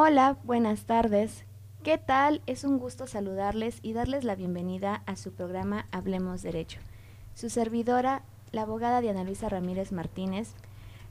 Hola, 0.00 0.38
buenas 0.44 0.84
tardes. 0.84 1.44
¿Qué 1.82 1.98
tal? 1.98 2.40
Es 2.46 2.62
un 2.62 2.78
gusto 2.78 3.08
saludarles 3.08 3.80
y 3.82 3.94
darles 3.94 4.22
la 4.22 4.36
bienvenida 4.36 5.02
a 5.06 5.16
su 5.16 5.32
programa 5.32 5.86
Hablemos 5.90 6.40
Derecho. 6.40 6.78
Su 7.34 7.50
servidora, 7.50 8.22
la 8.52 8.62
abogada 8.62 9.00
Diana 9.00 9.24
Luisa 9.24 9.48
Ramírez 9.48 9.90
Martínez. 9.90 10.54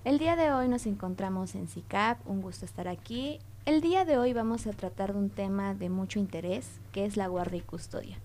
El 0.05 0.19
día 0.19 0.37
de 0.37 0.53
hoy 0.53 0.69
nos 0.69 0.85
encontramos 0.85 1.53
en 1.55 1.67
CICAP, 1.67 2.25
un 2.29 2.41
gusto 2.41 2.63
estar 2.63 2.87
aquí. 2.87 3.39
El 3.65 3.81
día 3.81 4.05
de 4.05 4.17
hoy 4.17 4.31
vamos 4.31 4.65
a 4.67 4.71
tratar 4.71 5.11
de 5.11 5.19
un 5.19 5.31
tema 5.31 5.73
de 5.73 5.89
mucho 5.89 6.17
interés, 6.17 6.79
que 6.93 7.03
es 7.03 7.17
la 7.17 7.27
guardia 7.27 7.57
y 7.57 7.63
custodia. 7.63 8.17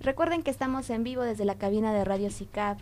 Recuerden 0.00 0.42
que 0.42 0.50
estamos 0.50 0.90
en 0.90 1.02
vivo 1.02 1.22
desde 1.22 1.46
la 1.46 1.56
cabina 1.56 1.94
de 1.94 2.04
Radio 2.04 2.30
CICAP. 2.30 2.78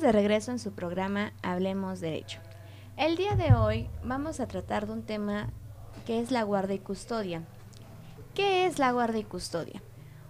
De 0.00 0.12
regreso 0.12 0.50
en 0.50 0.58
su 0.58 0.72
programa 0.72 1.32
Hablemos 1.42 2.00
Derecho. 2.00 2.38
El 2.98 3.16
día 3.16 3.34
de 3.34 3.54
hoy 3.54 3.88
vamos 4.04 4.40
a 4.40 4.46
tratar 4.46 4.86
de 4.86 4.92
un 4.92 5.02
tema 5.02 5.48
que 6.04 6.20
es 6.20 6.30
la 6.30 6.42
guardia 6.42 6.74
y 6.74 6.80
custodia. 6.80 7.44
¿Qué 8.34 8.66
es 8.66 8.78
la 8.78 8.92
guardia 8.92 9.20
y 9.20 9.24
custodia? 9.24 9.82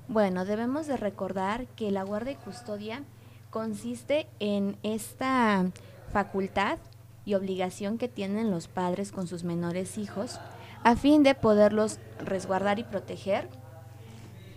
Bueno, 0.06 0.45
debemos 0.45 0.86
de 0.86 0.97
recordar 0.97 1.67
que 1.67 1.91
la 1.91 2.05
guardia 2.05 2.34
y 2.34 2.36
custodia 2.36 3.03
consiste 3.50 4.28
en 4.39 4.77
esta 4.84 5.64
facultad 6.12 6.78
y 7.25 7.34
obligación 7.34 7.98
que 7.98 8.06
tienen 8.06 8.53
los 8.53 8.69
padres 8.69 9.11
con 9.11 9.27
sus 9.27 9.42
menores 9.42 9.98
hijos 9.98 10.39
a 10.84 10.95
fin 10.95 11.25
de 11.25 11.34
poderlos 11.34 11.98
resguardar 12.25 12.78
y 12.78 12.84
proteger 12.84 13.48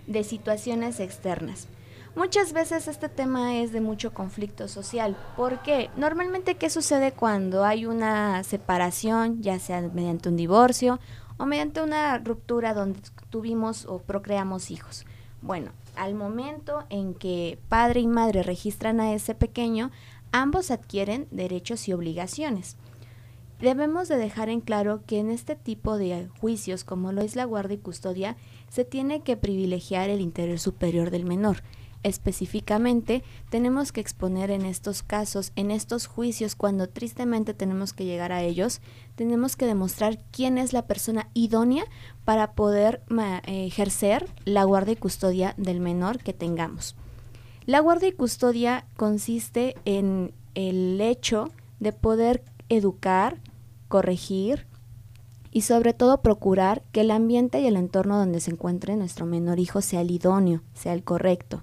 de 0.06 0.24
situaciones 0.24 1.00
externas. 1.00 1.68
Muchas 2.16 2.54
veces 2.54 2.88
este 2.88 3.08
tema 3.08 3.58
es 3.58 3.72
de 3.72 3.82
mucho 3.82 4.14
conflicto 4.14 4.68
social. 4.68 5.16
¿Por 5.38 5.62
qué? 5.62 5.90
Normalmente, 5.96 6.56
¿qué 6.56 6.70
sucede 6.70 7.12
cuando 7.12 7.64
hay 7.64 7.86
una 7.86 8.44
separación, 8.44 9.42
ya 9.42 9.60
sea 9.60 9.82
mediante 9.94 10.30
un 10.30 10.36
divorcio 10.36 11.00
o 11.38 11.46
mediante 11.46 11.82
una 11.84 12.18
ruptura 12.18 12.74
donde 12.74 13.00
tuvimos 13.30 13.86
o 13.86 14.00
procreamos 14.00 14.72
hijos? 14.72 15.06
Bueno, 15.42 15.72
al 15.96 16.16
momento 16.16 16.84
en 16.90 17.14
que 17.14 17.60
padre 17.70 18.02
y 18.02 18.08
madre 18.08 18.42
registran 18.42 19.00
a 19.00 19.14
ese 19.14 19.36
pequeño, 19.36 19.92
ambos 20.32 20.72
adquieren 20.72 21.28
derechos 21.30 21.88
y 21.88 21.94
obligaciones. 21.94 22.76
Debemos 23.62 24.08
de 24.08 24.18
dejar 24.18 24.50
en 24.50 24.62
claro 24.62 25.04
que 25.06 25.20
en 25.20 25.30
este 25.30 25.56
tipo 25.56 25.98
de 25.98 26.28
juicios, 26.40 26.84
como 26.84 27.12
lo 27.12 27.22
es 27.22 27.36
la 27.36 27.46
guardia 27.46 27.76
y 27.76 27.80
custodia, 27.80 28.36
se 28.70 28.84
tiene 28.84 29.22
que 29.22 29.38
privilegiar 29.38 30.10
el 30.10 30.22
interés 30.22 30.62
superior 30.62 31.12
del 31.12 31.26
menor 31.26 31.62
específicamente 32.04 33.24
tenemos 33.50 33.92
que 33.92 34.02
exponer 34.02 34.52
en 34.52 34.66
estos 34.66 35.04
casos, 35.04 35.52
en 35.56 35.72
estos 35.72 36.08
juicios, 36.08 36.56
cuando 36.56 36.88
tristemente 36.88 37.54
tenemos 37.54 37.94
que 37.94 38.06
llegar 38.06 38.32
a 38.32 38.42
ellos, 38.42 38.82
tenemos 39.16 39.56
que 39.56 39.66
demostrar 39.66 40.20
quién 40.32 40.58
es 40.58 40.74
la 40.74 40.88
persona 40.88 41.30
idónea 41.34 41.86
para 42.26 42.54
poder 42.54 43.02
ejercer 43.46 44.28
la 44.46 44.64
guardia 44.64 44.94
y 44.94 44.98
custodia 44.98 45.54
del 45.58 45.80
menor 45.80 46.20
que 46.20 46.34
tengamos. 46.34 46.96
La 47.66 47.82
guardia 47.82 48.10
y 48.10 48.14
custodia 48.14 48.86
consiste 48.96 49.76
en 49.86 50.34
el 50.56 51.00
hecho 51.02 51.52
de 51.80 51.94
poder 51.94 52.44
educar, 52.70 53.40
corregir 53.88 54.68
y 55.52 55.62
sobre 55.62 55.94
todo 55.94 56.22
procurar 56.22 56.84
que 56.92 57.02
el 57.02 57.12
ambiente 57.12 57.60
y 57.60 57.68
el 57.68 57.76
entorno 57.76 58.18
donde 58.18 58.40
se 58.40 58.52
encuentre 58.52 58.96
nuestro 58.96 59.26
menor 59.26 59.60
hijo 59.60 59.82
sea 59.82 60.02
el 60.02 60.12
idóneo, 60.12 60.62
sea 60.74 60.94
el 60.94 61.04
correcto. 61.04 61.62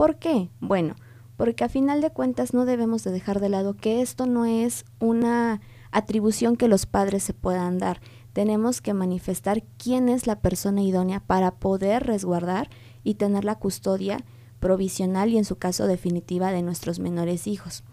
¿Por 0.00 0.16
qué? 0.16 0.48
Bueno, 0.60 0.94
porque 1.36 1.62
a 1.62 1.68
final 1.68 2.00
de 2.00 2.08
cuentas 2.08 2.54
no 2.54 2.64
debemos 2.64 3.04
de 3.04 3.10
dejar 3.10 3.38
de 3.38 3.50
lado 3.50 3.74
que 3.74 4.00
esto 4.00 4.24
no 4.24 4.46
es 4.46 4.86
una 4.98 5.60
atribución 5.90 6.56
que 6.56 6.68
los 6.68 6.86
padres 6.86 7.22
se 7.22 7.34
puedan 7.34 7.76
dar. 7.76 8.00
Tenemos 8.32 8.80
que 8.80 8.94
manifestar 8.94 9.62
quién 9.76 10.08
es 10.08 10.26
la 10.26 10.40
persona 10.40 10.80
idónea 10.80 11.20
para 11.20 11.50
poder 11.50 12.06
resguardar 12.06 12.70
y 13.04 13.16
tener 13.16 13.44
la 13.44 13.56
custodia 13.56 14.24
provisional 14.58 15.28
y 15.28 15.36
en 15.36 15.44
su 15.44 15.56
caso 15.56 15.86
definitiva 15.86 16.50
de 16.50 16.62
nuestros 16.62 16.98
menores 16.98 17.46
hijos. 17.46 17.84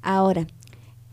Ahora, 0.00 0.46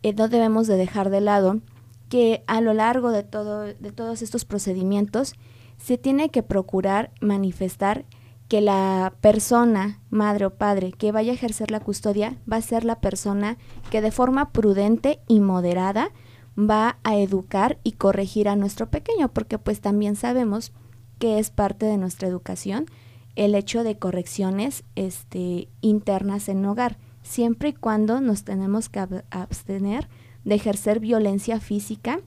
eh, 0.03 0.13
no 0.13 0.29
debemos 0.29 0.67
de 0.67 0.77
dejar 0.77 1.09
de 1.09 1.19
lado 1.19 1.59
que 2.07 2.45
a 2.47 2.61
lo 2.61 2.73
largo 2.73 3.11
de, 3.11 3.23
todo, 3.23 3.63
de 3.63 3.91
todos 3.91 4.21
estos 4.21 4.45
procedimientos 4.45 5.33
se 5.77 5.97
tiene 5.97 6.29
que 6.29 6.43
procurar 6.43 7.11
manifestar 7.19 8.05
que 8.49 8.61
la 8.61 9.13
persona, 9.21 10.01
madre 10.09 10.47
o 10.47 10.49
padre, 10.49 10.91
que 10.91 11.11
vaya 11.11 11.31
a 11.31 11.35
ejercer 11.35 11.69
la 11.69 11.79
custodia 11.79 12.35
va 12.51 12.57
a 12.57 12.61
ser 12.61 12.83
la 12.83 12.99
persona 12.99 13.57
que 13.91 14.01
de 14.01 14.11
forma 14.11 14.51
prudente 14.51 15.19
y 15.27 15.39
moderada 15.39 16.11
va 16.57 16.97
a 17.03 17.15
educar 17.15 17.77
y 17.83 17.93
corregir 17.93 18.49
a 18.49 18.55
nuestro 18.55 18.89
pequeño, 18.89 19.29
porque 19.29 19.59
pues 19.59 19.81
también 19.81 20.15
sabemos 20.15 20.73
que 21.19 21.37
es 21.37 21.51
parte 21.51 21.85
de 21.85 21.97
nuestra 21.97 22.27
educación 22.27 22.87
el 23.35 23.53
hecho 23.53 23.83
de 23.83 23.99
correcciones 23.99 24.83
este, 24.95 25.69
internas 25.81 26.49
en 26.49 26.65
hogar, 26.65 26.97
siempre 27.21 27.69
y 27.69 27.73
cuando 27.73 28.19
nos 28.19 28.43
tenemos 28.45 28.89
que 28.89 29.05
abstener 29.29 30.09
de 30.43 30.55
ejercer 30.55 30.99
violencia 30.99 31.59
física 31.59 32.19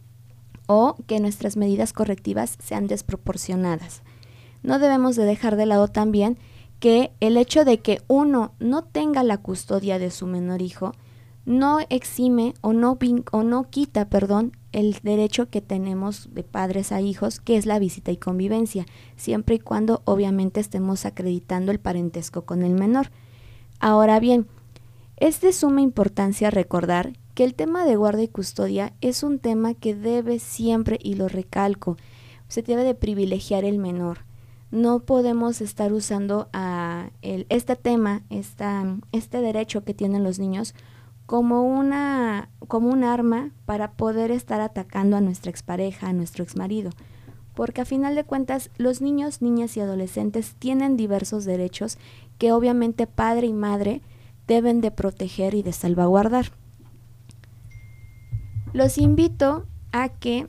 o 0.69 0.95
que 1.09 1.19
nuestras 1.19 1.57
medidas 1.57 1.93
correctivas 1.93 2.57
sean 2.63 2.87
desproporcionadas 2.87 4.03
no 4.63 4.79
debemos 4.79 5.17
de 5.17 5.25
dejar 5.25 5.57
de 5.57 5.67
lado 5.67 5.89
también 5.89 6.39
que 6.79 7.13
el 7.21 7.37
hecho 7.37 7.65
de 7.65 7.79
que 7.79 8.03
uno 8.09 8.55
no 8.59 8.83
tenga 8.83 9.23
la 9.23 9.39
custodia 9.39 9.99
de 9.99 10.11
su 10.11 10.27
menor 10.27 10.63
hijo 10.63 10.93
no 11.45 11.79
exime 11.91 12.55
o 12.61 12.73
no, 12.73 13.69
quita, 13.71 14.09
perdón, 14.09 14.53
el 14.71 14.97
derecho 15.03 15.51
que 15.51 15.61
tenemos 15.61 16.29
de 16.33 16.45
padres 16.45 16.93
a 16.93 17.01
hijos, 17.01 17.41
que 17.41 17.57
es 17.57 17.67
la 17.67 17.79
visita 17.79 18.13
y 18.13 18.17
convivencia, 18.17 18.87
siempre 19.17 19.57
y 19.57 19.59
cuando 19.59 20.03
obviamente 20.05 20.61
estemos 20.61 21.05
acreditando 21.05 21.73
el 21.73 21.81
parentesco 21.81 22.43
con 22.43 22.63
el 22.63 22.75
menor. 22.75 23.11
Ahora 23.81 24.21
bien, 24.21 24.47
es 25.17 25.41
de 25.41 25.53
suma 25.53 25.83
importancia 25.83 26.51
recordar 26.51 27.13
que 27.35 27.45
el 27.45 27.55
tema 27.55 27.85
de 27.85 27.97
guardia 27.97 28.25
y 28.25 28.29
custodia 28.29 28.93
es 29.01 29.23
un 29.23 29.39
tema 29.39 29.75
que 29.75 29.95
debe 29.95 30.39
siempre, 30.39 30.99
y 31.03 31.15
lo 31.15 31.29
recalco, 31.29 31.97
se 32.49 32.63
debe 32.63 32.85
de 32.85 32.95
privilegiar 32.95 33.65
el 33.65 33.79
menor 33.79 34.32
no 34.73 35.01
podemos 35.01 35.61
estar 35.61 35.93
usando 35.93 36.49
a 36.53 37.11
este 37.21 37.77
tema, 37.77 38.23
esta, 38.31 38.97
este 39.13 39.41
derecho 39.41 39.85
que 39.85 39.95
tienen 39.95 40.25
los 40.25 40.39
niños 40.39 40.75
como 41.27 41.63
una 41.63 42.49
como 42.67 42.89
un 42.89 43.05
arma 43.05 43.51
para 43.65 43.93
poder 43.93 44.31
estar 44.31 44.61
atacando 44.61 45.17
a 45.17 45.21
nuestra 45.21 45.51
expareja, 45.51 46.09
a 46.09 46.13
nuestro 46.13 46.43
exmarido, 46.43 46.91
porque 47.55 47.83
a 47.83 47.85
final 47.85 48.15
de 48.15 48.25
cuentas 48.25 48.71
los 48.79 49.03
niños, 49.03 49.43
niñas 49.43 49.77
y 49.77 49.81
adolescentes 49.81 50.57
tienen 50.59 50.97
diversos 50.97 51.45
derechos 51.45 51.99
que 52.39 52.51
obviamente 52.51 53.07
padre 53.07 53.47
y 53.49 53.53
madre 53.53 54.01
deben 54.49 54.81
de 54.81 54.91
proteger 54.91 55.55
y 55.55 55.63
de 55.63 55.73
salvaguardar. 55.73 56.47
Los 58.73 58.97
invito 58.97 59.67
a 59.93 60.09
que 60.09 60.49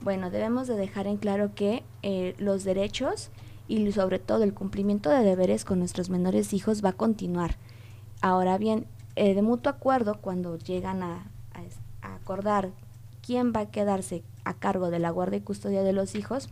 bueno, 0.00 0.30
debemos 0.30 0.68
de 0.68 0.76
dejar 0.76 1.08
en 1.08 1.16
claro 1.16 1.54
que 1.54 1.82
eh, 2.02 2.34
los 2.38 2.62
derechos 2.62 3.30
y 3.66 3.90
sobre 3.90 4.20
todo 4.20 4.44
el 4.44 4.54
cumplimiento 4.54 5.10
de 5.10 5.24
deberes 5.24 5.64
con 5.64 5.80
nuestros 5.80 6.08
menores 6.08 6.52
hijos 6.52 6.84
va 6.84 6.90
a 6.90 6.96
continuar. 6.96 7.56
Ahora 8.20 8.56
bien, 8.56 8.86
eh, 9.16 9.34
de 9.34 9.42
mutuo 9.42 9.72
acuerdo, 9.72 10.20
cuando 10.20 10.56
llegan 10.58 11.02
a, 11.02 11.26
acordar 12.02 12.70
quién 13.20 13.52
va 13.52 13.60
a 13.60 13.70
quedarse 13.70 14.22
a 14.44 14.54
cargo 14.54 14.90
de 14.90 15.00
la 15.00 15.10
guardia 15.10 15.38
y 15.38 15.42
custodia 15.42 15.82
de 15.82 15.92
los 15.92 16.14
hijos, 16.14 16.50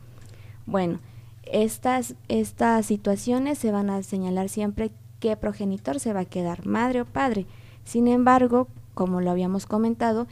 bueno, 0.66 0.98
estas, 1.44 2.16
estas 2.26 2.86
situaciones 2.86 3.58
se 3.58 3.70
van 3.70 3.88
a 3.88 4.02
señalar 4.02 4.48
siempre 4.48 4.90
qué 5.20 5.36
progenitor 5.36 6.00
se 6.00 6.12
va 6.12 6.20
a 6.20 6.24
quedar, 6.24 6.66
madre 6.66 7.02
o 7.02 7.04
padre. 7.04 7.46
Sin 7.84 8.08
embargo, 8.08 8.66
como 8.94 9.20
lo 9.20 9.30
habíamos 9.30 9.66
comentado, 9.66 10.26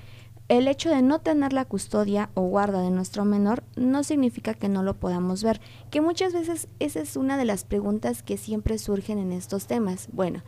el 0.49 0.69
hecho 0.69 0.91
de 0.91 1.03
no 1.03 1.21
tener 1.21 1.53
la 1.53 1.65
custodia 1.65 2.31
o 2.35 2.43
guarda 2.43 2.83
de 2.83 2.91
nuestro 2.91 3.25
menor 3.25 3.63
no 3.77 4.03
significa 4.03 4.55
que 4.55 4.69
no 4.69 4.83
lo 4.83 4.95
podamos 4.95 5.43
ver, 5.43 5.61
que 5.91 6.01
muchas 6.01 6.33
veces 6.33 6.69
esa 6.79 7.01
es 7.01 7.17
una 7.17 7.37
de 7.37 7.45
las 7.45 7.65
preguntas 7.65 8.23
que 8.23 8.37
siempre 8.37 8.79
surgen 8.79 9.19
en 9.19 9.33
estos 9.33 9.67
temas. 9.67 10.09
Bueno, 10.13 10.43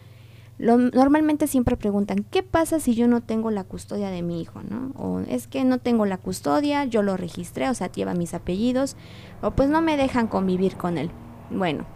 normalmente 0.59 1.47
siempre 1.47 1.77
preguntan, 1.77 2.25
¿qué 2.31 2.43
pasa 2.43 2.81
si 2.81 2.95
yo 2.95 3.09
no 3.09 3.23
tengo 3.23 3.51
la 3.51 3.65
custodia 3.65 4.11
de 4.11 4.23
mi 4.23 4.41
hijo? 4.41 4.63
¿no? 4.63 4.93
O 4.97 5.21
es 5.21 5.47
que 5.49 5.65
no 5.65 5.79
tengo 5.79 6.07
la 6.07 6.19
custodia, 6.19 6.85
yo 6.85 7.03
lo 7.03 7.17
registré, 7.17 7.69
o 7.69 7.75
sea, 7.75 7.91
lleva 7.91 8.15
mis 8.15 8.35
apellidos, 8.35 8.97
o 9.43 9.53
pues 9.53 9.69
no 9.69 9.81
me 9.81 9.97
dejan 9.97 10.27
convivir 10.29 10.77
con 10.77 10.99
él. 10.99 11.11
Bueno, 11.51 11.87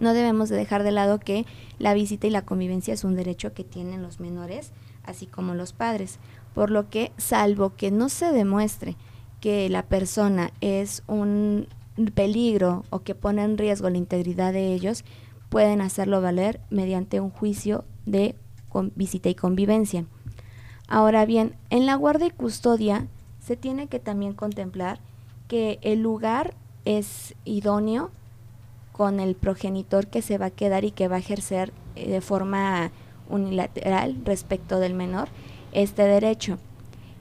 no 0.00 0.14
debemos 0.14 0.48
de 0.48 0.56
dejar 0.56 0.82
de 0.82 0.92
lado 0.92 1.18
que 1.18 1.46
la 1.78 1.94
visita 1.94 2.26
y 2.26 2.30
la 2.30 2.42
convivencia 2.42 2.94
es 2.94 3.04
un 3.04 3.14
derecho 3.14 3.52
que 3.52 3.64
tienen 3.64 4.02
los 4.02 4.20
menores, 4.20 4.72
así 5.04 5.26
como 5.26 5.54
los 5.54 5.72
padres 5.72 6.18
por 6.54 6.70
lo 6.70 6.88
que 6.90 7.12
salvo 7.16 7.74
que 7.76 7.90
no 7.90 8.08
se 8.08 8.32
demuestre 8.32 8.96
que 9.40 9.68
la 9.68 9.82
persona 9.82 10.52
es 10.60 11.02
un 11.06 11.66
peligro 12.14 12.84
o 12.90 13.00
que 13.00 13.14
pone 13.14 13.42
en 13.42 13.58
riesgo 13.58 13.90
la 13.90 13.98
integridad 13.98 14.52
de 14.52 14.72
ellos, 14.72 15.04
pueden 15.48 15.80
hacerlo 15.80 16.20
valer 16.20 16.60
mediante 16.70 17.20
un 17.20 17.30
juicio 17.30 17.84
de 18.06 18.36
visita 18.94 19.28
y 19.28 19.34
convivencia. 19.34 20.06
Ahora 20.88 21.26
bien, 21.26 21.56
en 21.70 21.86
la 21.86 21.96
guardia 21.96 22.28
y 22.28 22.30
custodia 22.30 23.08
se 23.40 23.56
tiene 23.56 23.88
que 23.88 23.98
también 23.98 24.34
contemplar 24.34 25.00
que 25.48 25.78
el 25.82 26.00
lugar 26.00 26.54
es 26.84 27.34
idóneo 27.44 28.10
con 28.92 29.20
el 29.20 29.34
progenitor 29.34 30.06
que 30.06 30.22
se 30.22 30.38
va 30.38 30.46
a 30.46 30.50
quedar 30.50 30.84
y 30.84 30.92
que 30.92 31.08
va 31.08 31.16
a 31.16 31.20
ejercer 31.20 31.72
eh, 31.96 32.08
de 32.08 32.20
forma 32.20 32.92
unilateral 33.32 34.16
respecto 34.24 34.78
del 34.78 34.94
menor 34.94 35.28
este 35.72 36.02
derecho. 36.02 36.58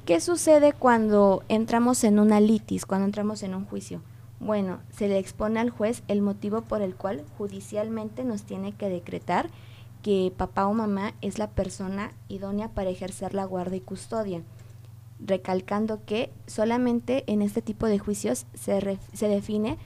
¿Qué 0.06 0.20
sucede 0.20 0.74
cuando 0.74 1.44
entramos 1.48 2.04
en 2.04 2.20
una 2.20 2.40
litis, 2.40 2.86
cuando 2.86 3.06
entramos 3.06 3.44
en 3.44 3.56
un 3.56 3.66
juicio? 3.66 4.02
Bueno, 4.40 4.80
se 4.92 5.08
le 5.08 5.20
expone 5.20 5.60
al 5.60 5.70
juez 5.70 6.04
el 6.08 6.22
motivo 6.22 6.62
por 6.62 6.82
el 6.82 6.96
cual 6.96 7.24
judicialmente 7.38 8.24
nos 8.24 8.44
tiene 8.44 8.74
que 8.74 8.90
decretar 8.90 9.50
que 10.02 10.34
papá 10.36 10.66
o 10.66 10.74
mamá 10.74 11.14
es 11.22 11.38
la 11.38 11.52
persona 11.52 12.12
idónea 12.28 12.70
para 12.70 12.90
ejercer 12.90 13.36
la 13.36 13.46
guarda 13.46 13.76
y 13.76 13.82
custodia, 13.82 14.42
recalcando 15.20 16.04
que 16.06 16.32
solamente 16.48 17.24
en 17.32 17.44
este 17.44 17.62
tipo 17.62 17.86
de 17.86 18.00
juicios 18.00 18.48
se, 18.56 18.98
se 19.14 19.28
define 19.28 19.78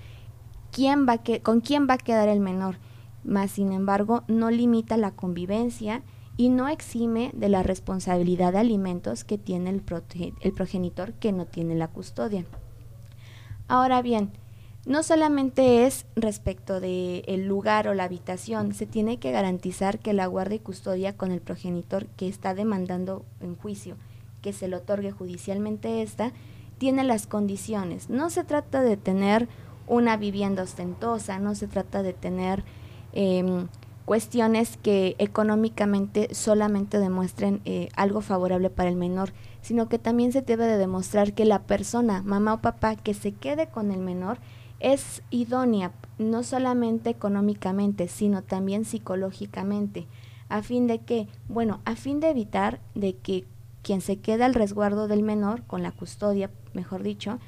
quién 0.72 1.06
va 1.08 1.18
que, 1.18 1.42
con 1.42 1.60
quién 1.60 1.88
va 1.90 1.96
a 1.96 1.98
quedar 1.98 2.30
el 2.30 2.40
menor, 2.40 2.78
más 3.26 3.52
sin 3.52 3.74
embargo 3.74 4.24
no 4.28 4.52
limita 4.52 4.96
la 4.96 5.12
convivencia 5.12 6.02
y 6.38 6.50
no 6.50 6.68
exime 6.68 7.32
de 7.34 7.50
la 7.50 7.64
responsabilidad 7.64 8.54
de 8.54 8.60
alimentos 8.60 9.24
que 9.24 9.38
tiene 9.38 9.70
el, 9.70 9.84
el 10.42 10.52
progenitor 10.54 11.14
que 11.14 11.32
no 11.32 11.46
tiene 11.46 11.76
la 11.76 11.88
custodia. 11.88 12.46
Ahora 13.68 14.02
bien, 14.02 14.32
no 14.86 15.02
solamente 15.02 15.86
es 15.86 16.06
respecto 16.16 16.80
del 16.80 17.24
el 17.26 17.48
lugar 17.48 17.88
o 17.88 17.94
la 17.94 18.04
habitación, 18.04 18.74
se 18.74 18.86
tiene 18.86 19.18
que 19.18 19.32
garantizar 19.32 20.00
que 20.00 20.14
la 20.14 20.28
guardia 20.28 20.58
y 20.58 20.60
custodia 20.60 21.18
con 21.18 21.32
el 21.32 21.42
progenitor 21.42 22.06
que 22.18 22.28
está 22.28 22.54
demandando 22.54 23.26
en 23.40 23.56
juicio 23.56 23.96
que 24.46 24.54
se 24.54 24.68
le 24.68 24.76
otorgue 24.76 25.12
judicialmente 25.12 26.04
esta, 26.04 26.32
tiene 26.78 27.04
las 27.04 27.26
condiciones. 27.26 28.12
No 28.12 28.30
se 28.30 28.44
trata 28.44 28.84
de 28.84 28.96
tener 28.96 29.48
una 29.88 30.18
vivienda 30.18 30.62
ostentosa, 30.62 31.40
no 31.40 31.56
se 31.56 31.68
trata 31.68 32.04
de 32.04 32.14
tener 32.14 32.64
em, 33.14 33.68
cuestiones 34.06 34.78
que 34.78 35.16
económicamente 35.18 36.34
solamente 36.34 37.00
demuestren 37.00 37.62
eh, 37.66 37.90
algo 37.96 38.22
favorable 38.22 38.70
para 38.70 38.90
el 38.90 38.96
menor, 38.96 39.34
sino 39.62 39.90
que 39.90 40.00
también 40.00 40.32
se 40.32 40.44
debe 40.44 40.66
de 40.66 40.78
demostrar 40.78 41.34
que 41.34 41.44
la 41.44 41.64
persona, 41.64 42.22
mamá 42.22 42.54
o 42.54 42.62
papá, 42.62 42.96
que 42.96 43.16
se 43.16 43.32
quede 43.32 43.68
con 43.68 43.92
el 43.92 44.00
menor 44.00 44.38
es 44.80 45.24
idónea, 45.32 45.92
no 46.20 46.44
solamente 46.44 47.10
económicamente, 47.10 48.08
sino 48.08 48.44
también 48.44 48.86
psicológicamente, 48.86 50.06
a 50.50 50.62
fin 50.62 50.86
de 50.86 51.00
que, 51.00 51.28
bueno, 51.48 51.82
a 51.86 51.96
fin 51.96 52.20
de 52.20 52.30
evitar 52.30 52.80
de 52.94 53.16
que 53.16 53.46
quien 53.82 54.02
se 54.02 54.18
quede 54.18 54.44
al 54.44 54.54
resguardo 54.54 55.08
del 55.08 55.24
menor, 55.24 55.64
con 55.64 55.82
la 55.82 55.92
custodia, 55.92 56.52
mejor 56.74 57.02
dicho, 57.02 57.40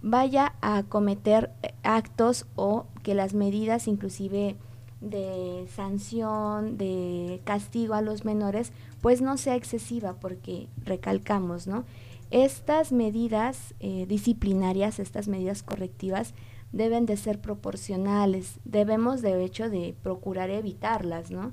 vaya 0.00 0.54
a 0.60 0.82
cometer 0.82 1.52
eh, 1.62 1.74
actos 1.84 2.46
o 2.56 2.86
que 3.04 3.14
las 3.14 3.34
medidas 3.34 3.86
inclusive 3.86 4.56
de 5.02 5.66
sanción, 5.74 6.78
de 6.78 7.40
castigo 7.44 7.94
a 7.94 8.02
los 8.02 8.24
menores, 8.24 8.72
pues 9.00 9.20
no 9.20 9.36
sea 9.36 9.56
excesiva, 9.56 10.14
porque 10.14 10.68
recalcamos, 10.84 11.66
¿no? 11.66 11.84
Estas 12.30 12.92
medidas 12.92 13.74
eh, 13.80 14.06
disciplinarias, 14.08 14.98
estas 14.98 15.28
medidas 15.28 15.62
correctivas, 15.62 16.32
deben 16.72 17.04
de 17.04 17.18
ser 17.18 17.40
proporcionales, 17.40 18.58
debemos 18.64 19.20
de 19.20 19.44
hecho 19.44 19.68
de 19.68 19.94
procurar 20.02 20.48
evitarlas, 20.48 21.30
¿no? 21.30 21.52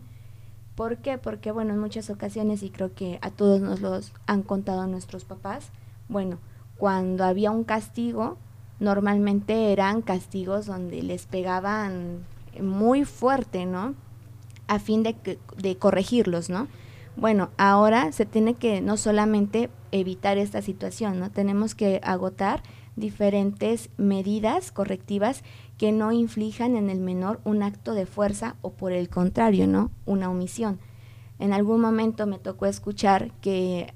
¿Por 0.75 0.97
qué? 0.99 1.17
Porque, 1.17 1.51
bueno, 1.51 1.73
en 1.73 1.79
muchas 1.79 2.09
ocasiones, 2.09 2.63
y 2.63 2.69
creo 2.69 2.93
que 2.93 3.19
a 3.21 3.31
todos 3.31 3.59
nos 3.59 3.81
los 3.81 4.13
han 4.27 4.43
contado 4.43 4.87
nuestros 4.87 5.25
papás, 5.25 5.71
bueno, 6.07 6.37
cuando 6.77 7.25
había 7.25 7.51
un 7.51 7.65
castigo, 7.65 8.37
normalmente 8.79 9.73
eran 9.73 10.01
castigos 10.01 10.65
donde 10.67 11.03
les 11.03 11.25
pegaban 11.25 12.23
muy 12.61 13.05
fuerte, 13.05 13.65
¿no? 13.65 13.95
A 14.67 14.79
fin 14.79 15.03
de, 15.03 15.15
de 15.57 15.77
corregirlos, 15.77 16.49
¿no? 16.49 16.67
Bueno, 17.15 17.49
ahora 17.57 18.11
se 18.11 18.25
tiene 18.25 18.53
que 18.53 18.81
no 18.81 18.95
solamente 18.95 19.69
evitar 19.91 20.37
esta 20.37 20.61
situación, 20.61 21.19
¿no? 21.19 21.31
Tenemos 21.31 21.75
que 21.75 21.99
agotar 22.03 22.63
diferentes 22.95 23.89
medidas 23.97 24.71
correctivas 24.71 25.43
que 25.77 25.91
no 25.91 26.11
inflijan 26.11 26.75
en 26.75 26.89
el 26.89 26.99
menor 26.99 27.39
un 27.43 27.63
acto 27.63 27.93
de 27.93 28.05
fuerza 28.05 28.55
o 28.61 28.71
por 28.71 28.91
el 28.91 29.09
contrario, 29.09 29.67
¿no? 29.67 29.91
Una 30.05 30.29
omisión. 30.29 30.79
En 31.39 31.53
algún 31.53 31.79
momento 31.79 32.27
me 32.27 32.37
tocó 32.37 32.65
escuchar 32.65 33.31
que 33.41 33.93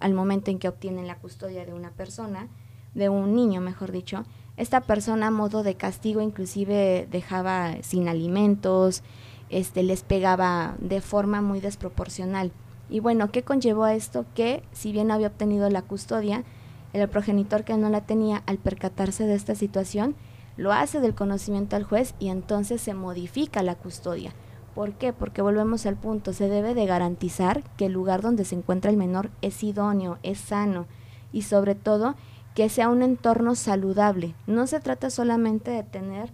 al 0.00 0.14
momento 0.14 0.50
en 0.50 0.58
que 0.58 0.68
obtienen 0.68 1.06
la 1.06 1.18
custodia 1.18 1.66
de 1.66 1.74
una 1.74 1.90
persona, 1.90 2.48
de 2.94 3.10
un 3.10 3.34
niño, 3.34 3.60
mejor 3.60 3.92
dicho, 3.92 4.24
esta 4.58 4.80
persona 4.80 5.28
a 5.28 5.30
modo 5.30 5.62
de 5.62 5.76
castigo 5.76 6.20
inclusive 6.20 7.06
dejaba 7.10 7.76
sin 7.82 8.08
alimentos, 8.08 9.02
este, 9.50 9.84
les 9.84 10.02
pegaba 10.02 10.74
de 10.80 11.00
forma 11.00 11.40
muy 11.40 11.60
desproporcional. 11.60 12.50
Y 12.90 13.00
bueno, 13.00 13.30
¿qué 13.30 13.44
conllevó 13.44 13.84
a 13.84 13.94
esto? 13.94 14.26
Que 14.34 14.62
si 14.72 14.90
bien 14.92 15.10
había 15.10 15.28
obtenido 15.28 15.70
la 15.70 15.82
custodia, 15.82 16.44
el 16.92 17.08
progenitor 17.08 17.62
que 17.64 17.76
no 17.76 17.88
la 17.88 18.00
tenía 18.00 18.42
al 18.46 18.58
percatarse 18.58 19.24
de 19.26 19.34
esta 19.34 19.54
situación, 19.54 20.16
lo 20.56 20.72
hace 20.72 21.00
del 21.00 21.14
conocimiento 21.14 21.76
al 21.76 21.84
juez 21.84 22.14
y 22.18 22.28
entonces 22.28 22.80
se 22.80 22.94
modifica 22.94 23.62
la 23.62 23.76
custodia. 23.76 24.32
¿Por 24.74 24.94
qué? 24.94 25.12
Porque 25.12 25.40
volvemos 25.40 25.86
al 25.86 25.96
punto, 25.96 26.32
se 26.32 26.48
debe 26.48 26.74
de 26.74 26.86
garantizar 26.86 27.62
que 27.76 27.86
el 27.86 27.92
lugar 27.92 28.22
donde 28.22 28.44
se 28.44 28.56
encuentra 28.56 28.90
el 28.90 28.96
menor 28.96 29.30
es 29.40 29.62
idóneo, 29.62 30.18
es 30.24 30.38
sano 30.38 30.86
y 31.32 31.42
sobre 31.42 31.74
todo 31.76 32.16
que 32.58 32.68
sea 32.68 32.88
un 32.88 33.02
entorno 33.02 33.54
saludable. 33.54 34.34
No 34.48 34.66
se 34.66 34.80
trata 34.80 35.10
solamente 35.10 35.70
de 35.70 35.84
tener 35.84 36.32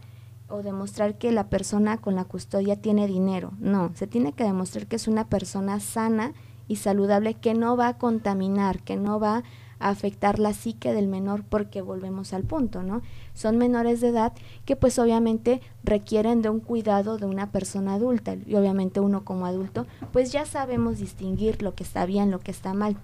o 0.48 0.62
demostrar 0.62 1.18
que 1.18 1.30
la 1.32 1.50
persona 1.50 1.98
con 1.98 2.14
la 2.14 2.24
custodia 2.24 2.76
tiene 2.76 3.06
dinero. 3.06 3.52
No, 3.58 3.90
se 3.94 4.06
tiene 4.06 4.32
que 4.32 4.44
demostrar 4.44 4.86
que 4.86 4.96
es 4.96 5.06
una 5.06 5.28
persona 5.28 5.80
sana 5.80 6.32
y 6.66 6.76
saludable 6.76 7.34
que 7.34 7.52
no 7.52 7.76
va 7.76 7.88
a 7.88 7.98
contaminar, 7.98 8.80
que 8.80 8.96
no 8.96 9.20
va 9.20 9.42
a 9.78 9.90
afectar 9.90 10.38
la 10.38 10.54
psique 10.54 10.94
del 10.94 11.08
menor 11.08 11.44
porque 11.44 11.82
volvemos 11.82 12.32
al 12.32 12.44
punto, 12.44 12.82
¿no? 12.82 13.02
Son 13.34 13.58
menores 13.58 14.00
de 14.00 14.08
edad 14.08 14.32
que 14.64 14.76
pues 14.76 14.98
obviamente 14.98 15.60
requieren 15.82 16.40
de 16.40 16.48
un 16.48 16.60
cuidado 16.60 17.18
de 17.18 17.26
una 17.26 17.52
persona 17.52 17.96
adulta 17.96 18.34
y 18.46 18.54
obviamente 18.54 18.98
uno 18.98 19.26
como 19.26 19.44
adulto 19.44 19.86
pues 20.10 20.32
ya 20.32 20.46
sabemos 20.46 21.00
distinguir 21.00 21.60
lo 21.60 21.74
que 21.74 21.82
está 21.82 22.06
bien, 22.06 22.30
lo 22.30 22.40
que 22.40 22.50
está 22.50 22.72
mal. 22.72 22.96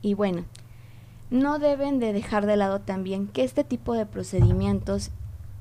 Y 0.00 0.14
bueno, 0.14 0.44
no 1.30 1.58
deben 1.58 1.98
de 1.98 2.12
dejar 2.12 2.46
de 2.46 2.56
lado 2.56 2.80
también 2.80 3.28
que 3.28 3.44
este 3.44 3.64
tipo 3.64 3.94
de 3.94 4.06
procedimientos 4.06 5.10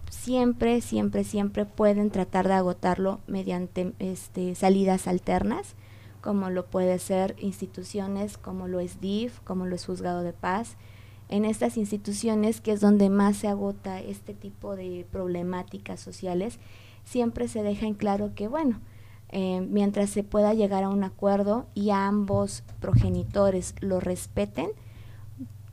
siempre, 0.09 0.81
siempre, 0.81 1.23
siempre 1.23 1.65
pueden 1.65 2.09
tratar 2.09 2.47
de 2.47 2.53
agotarlo 2.53 3.19
mediante 3.27 3.93
este, 3.99 4.55
salidas 4.55 5.07
alternas, 5.07 5.75
como 6.21 6.49
lo 6.49 6.65
puede 6.65 6.99
ser 6.99 7.35
instituciones 7.39 8.37
como 8.37 8.67
lo 8.67 8.79
es 8.79 8.99
DIF, 9.01 9.39
como 9.41 9.65
lo 9.65 9.75
es 9.75 9.85
Juzgado 9.85 10.23
de 10.23 10.33
Paz. 10.33 10.77
En 11.29 11.43
estas 11.43 11.77
instituciones, 11.77 12.61
que 12.61 12.71
es 12.71 12.79
donde 12.79 13.09
más 13.09 13.37
se 13.37 13.49
agota 13.49 13.99
este 13.99 14.33
tipo 14.33 14.75
de 14.75 15.05
problemáticas 15.11 15.99
sociales, 15.99 16.59
siempre 17.03 17.47
se 17.47 17.63
deja 17.63 17.85
en 17.85 17.93
claro 17.93 18.31
que, 18.33 18.47
bueno, 18.47 18.79
eh, 19.29 19.65
mientras 19.69 20.09
se 20.09 20.23
pueda 20.23 20.53
llegar 20.53 20.85
a 20.85 20.89
un 20.89 21.03
acuerdo 21.03 21.65
y 21.73 21.89
ambos 21.89 22.63
progenitores 22.79 23.75
lo 23.81 23.99
respeten, 23.99 24.69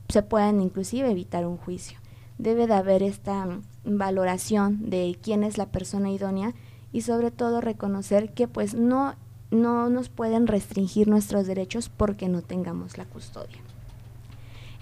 se 0.09 0.23
pueden 0.23 0.61
inclusive 0.61 1.11
evitar 1.11 1.47
un 1.47 1.57
juicio. 1.57 1.99
Debe 2.39 2.67
de 2.67 2.75
haber 2.75 3.03
esta 3.03 3.47
valoración 3.85 4.91
de 4.91 5.19
quién 5.23 5.45
es 5.45 5.59
la 5.59 5.67
persona 5.67 6.11
idónea 6.11 6.55
y 6.93 7.03
sobre 7.03 7.31
todo 7.31 7.61
reconocer 7.61 8.33
que 8.33 8.49
pues 8.49 8.75
no, 8.75 9.15
no 9.51 9.91
nos 9.91 10.09
pueden 10.09 10.47
restringir 10.47 11.09
nuestros 11.09 11.47
derechos 11.47 11.89
porque 11.89 12.29
no 12.29 12.43
tengamos 12.43 12.99
la 12.99 13.05
custodia. 13.05 13.59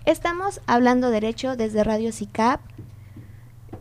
Estamos 0.05 0.61
hablando 0.67 1.11
derecho 1.11 1.57
desde 1.57 1.85
Radio 1.85 2.13
CICAP. 2.13 2.61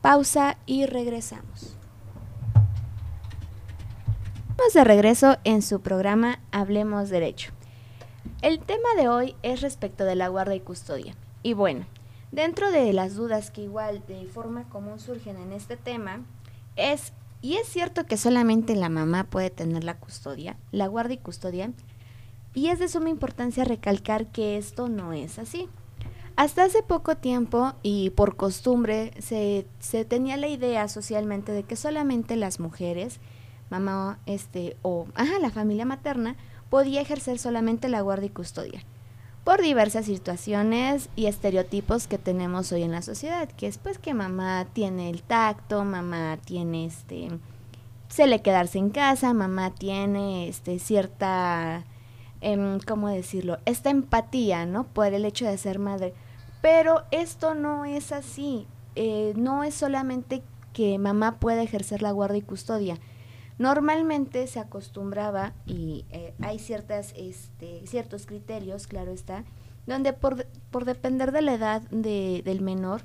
Pausa 0.00 0.56
y 0.66 0.86
regresamos 0.86 1.76
de 4.72 4.84
regreso 4.84 5.38
en 5.42 5.60
su 5.60 5.80
programa 5.80 6.38
Hablemos 6.52 7.10
Derecho. 7.10 7.50
El 8.40 8.60
tema 8.60 8.88
de 8.96 9.08
hoy 9.08 9.34
es 9.42 9.60
respecto 9.60 10.04
de 10.04 10.14
la 10.14 10.28
guarda 10.28 10.54
y 10.54 10.60
custodia. 10.60 11.16
Y 11.42 11.52
bueno, 11.52 11.84
dentro 12.30 12.70
de 12.70 12.92
las 12.92 13.16
dudas 13.16 13.50
que 13.50 13.62
igual 13.62 14.04
de 14.06 14.24
forma 14.26 14.68
común 14.68 15.00
surgen 15.00 15.36
en 15.36 15.52
este 15.52 15.76
tema, 15.76 16.20
es, 16.76 17.12
¿y 17.42 17.56
es 17.56 17.66
cierto 17.66 18.06
que 18.06 18.16
solamente 18.16 18.76
la 18.76 18.88
mamá 18.88 19.24
puede 19.24 19.50
tener 19.50 19.82
la 19.82 19.98
custodia, 19.98 20.56
la 20.70 20.86
guarda 20.86 21.14
y 21.14 21.18
custodia? 21.18 21.72
Y 22.54 22.68
es 22.68 22.78
de 22.78 22.88
suma 22.88 23.08
importancia 23.08 23.64
recalcar 23.64 24.26
que 24.26 24.56
esto 24.58 24.88
no 24.88 25.12
es 25.12 25.38
así. 25.38 25.68
Hasta 26.36 26.64
hace 26.64 26.82
poco 26.82 27.16
tiempo 27.16 27.74
y 27.82 28.10
por 28.10 28.36
costumbre 28.36 29.12
se, 29.18 29.66
se 29.80 30.04
tenía 30.04 30.36
la 30.36 30.48
idea 30.48 30.88
socialmente 30.88 31.52
de 31.52 31.62
que 31.62 31.76
solamente 31.76 32.36
las 32.36 32.58
mujeres 32.58 33.20
mamá 33.70 34.18
este 34.26 34.76
o 34.82 35.06
ajá, 35.14 35.38
la 35.40 35.50
familia 35.50 35.84
materna 35.84 36.36
podía 36.70 37.00
ejercer 37.00 37.38
solamente 37.38 37.88
la 37.88 38.00
guardia 38.00 38.26
y 38.26 38.30
custodia 38.30 38.84
por 39.44 39.60
diversas 39.60 40.04
situaciones 40.06 41.08
y 41.16 41.26
estereotipos 41.26 42.06
que 42.06 42.18
tenemos 42.18 42.70
hoy 42.70 42.84
en 42.84 42.92
la 42.92 43.02
sociedad, 43.02 43.48
que 43.48 43.66
es 43.66 43.78
pues 43.78 43.98
que 43.98 44.14
mamá 44.14 44.66
tiene 44.72 45.10
el 45.10 45.22
tacto, 45.22 45.84
mamá 45.84 46.38
tiene 46.44 46.86
este 46.86 47.28
se 48.08 48.26
le 48.26 48.42
quedarse 48.42 48.78
en 48.78 48.90
casa, 48.90 49.32
mamá 49.32 49.70
tiene 49.74 50.48
este 50.48 50.78
cierta 50.78 51.84
eh, 52.42 52.78
¿cómo 52.86 53.08
decirlo? 53.08 53.58
esta 53.64 53.90
empatía, 53.90 54.66
¿no? 54.66 54.84
por 54.84 55.06
el 55.06 55.24
hecho 55.24 55.46
de 55.46 55.56
ser 55.58 55.78
madre. 55.78 56.14
Pero 56.60 57.02
esto 57.10 57.54
no 57.54 57.84
es 57.84 58.12
así. 58.12 58.66
Eh, 58.94 59.32
no 59.36 59.64
es 59.64 59.74
solamente 59.74 60.42
que 60.72 60.98
mamá 60.98 61.38
pueda 61.38 61.62
ejercer 61.62 62.02
la 62.02 62.12
guardia 62.12 62.38
y 62.38 62.42
custodia, 62.42 62.98
Normalmente 63.58 64.46
se 64.46 64.58
acostumbraba, 64.58 65.52
y 65.66 66.04
eh, 66.10 66.34
hay 66.42 66.58
ciertas, 66.58 67.12
este, 67.16 67.86
ciertos 67.86 68.26
criterios, 68.26 68.86
claro 68.86 69.12
está, 69.12 69.44
donde 69.86 70.12
por, 70.12 70.46
por 70.70 70.84
depender 70.84 71.32
de 71.32 71.42
la 71.42 71.54
edad 71.54 71.82
de, 71.90 72.42
del 72.44 72.60
menor, 72.60 73.02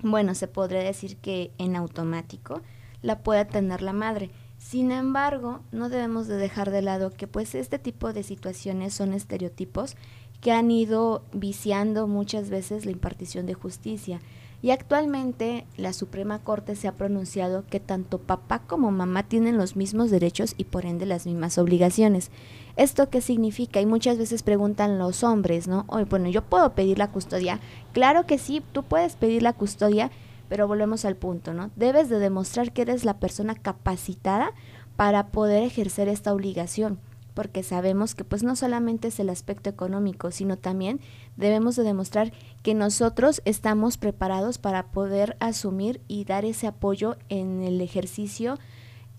bueno, 0.00 0.34
se 0.34 0.46
podría 0.46 0.82
decir 0.82 1.16
que 1.16 1.52
en 1.58 1.74
automático 1.74 2.60
la 3.02 3.18
puede 3.20 3.44
tener 3.44 3.82
la 3.82 3.92
madre. 3.92 4.30
Sin 4.58 4.92
embargo, 4.92 5.60
no 5.72 5.88
debemos 5.88 6.26
de 6.26 6.36
dejar 6.36 6.70
de 6.70 6.82
lado 6.82 7.10
que 7.10 7.26
pues 7.26 7.54
este 7.54 7.78
tipo 7.78 8.12
de 8.12 8.22
situaciones 8.22 8.92
son 8.92 9.12
estereotipos 9.14 9.96
que 10.40 10.52
han 10.52 10.70
ido 10.70 11.22
viciando 11.32 12.06
muchas 12.06 12.50
veces 12.50 12.84
la 12.84 12.92
impartición 12.92 13.46
de 13.46 13.54
justicia. 13.54 14.20
Y 14.60 14.72
actualmente 14.72 15.66
la 15.76 15.92
Suprema 15.92 16.40
Corte 16.40 16.74
se 16.74 16.88
ha 16.88 16.96
pronunciado 16.96 17.64
que 17.66 17.78
tanto 17.78 18.18
papá 18.18 18.58
como 18.66 18.90
mamá 18.90 19.22
tienen 19.22 19.56
los 19.56 19.76
mismos 19.76 20.10
derechos 20.10 20.54
y 20.56 20.64
por 20.64 20.84
ende 20.84 21.06
las 21.06 21.26
mismas 21.26 21.58
obligaciones. 21.58 22.32
¿Esto 22.76 23.08
qué 23.08 23.20
significa? 23.20 23.80
Y 23.80 23.86
muchas 23.86 24.18
veces 24.18 24.42
preguntan 24.42 24.98
los 24.98 25.22
hombres, 25.22 25.68
¿no? 25.68 25.84
Oye, 25.86 26.04
bueno, 26.04 26.28
¿yo 26.28 26.42
puedo 26.42 26.74
pedir 26.74 26.98
la 26.98 27.12
custodia? 27.12 27.60
Claro 27.92 28.26
que 28.26 28.38
sí, 28.38 28.60
tú 28.72 28.82
puedes 28.82 29.14
pedir 29.14 29.42
la 29.42 29.52
custodia, 29.52 30.10
pero 30.48 30.68
volvemos 30.68 31.04
al 31.04 31.16
punto, 31.16 31.54
¿no? 31.54 31.70
Debes 31.76 32.08
de 32.08 32.18
demostrar 32.18 32.72
que 32.72 32.82
eres 32.82 33.04
la 33.04 33.18
persona 33.18 33.54
capacitada 33.54 34.52
para 34.96 35.28
poder 35.28 35.62
ejercer 35.62 36.08
esta 36.08 36.32
obligación 36.32 36.98
porque 37.38 37.62
sabemos 37.62 38.16
que 38.16 38.24
pues 38.24 38.42
no 38.42 38.56
solamente 38.56 39.06
es 39.06 39.20
el 39.20 39.30
aspecto 39.30 39.70
económico, 39.70 40.32
sino 40.32 40.58
también 40.58 40.98
debemos 41.36 41.76
de 41.76 41.84
demostrar 41.84 42.32
que 42.64 42.74
nosotros 42.74 43.42
estamos 43.44 43.96
preparados 43.96 44.58
para 44.58 44.88
poder 44.88 45.36
asumir 45.38 46.00
y 46.08 46.24
dar 46.24 46.44
ese 46.44 46.66
apoyo 46.66 47.16
en 47.28 47.62
el 47.62 47.80
ejercicio 47.80 48.58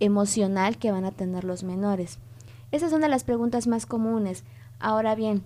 emocional 0.02 0.78
que 0.78 0.92
van 0.92 1.06
a 1.06 1.14
tener 1.14 1.46
los 1.46 1.64
menores. 1.64 2.20
Esa 2.74 2.88
es 2.88 2.92
una 2.92 3.06
de 3.06 3.12
las 3.12 3.24
preguntas 3.24 3.68
más 3.68 3.86
comunes. 3.86 4.44
Ahora 4.80 5.16
bien, 5.16 5.46